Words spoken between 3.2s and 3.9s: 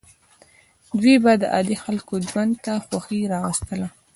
راوستله.